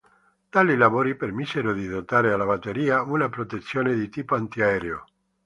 Tali 0.49 0.75
lavori 0.77 1.13
permisero 1.15 1.73
di 1.73 1.87
dotare 1.87 2.31
alla 2.33 2.43
Batteria 2.43 3.03
una 3.03 3.29
protezione 3.29 3.93
di 3.93 4.09
tipo 4.09 4.33
antiaereo. 4.33 5.05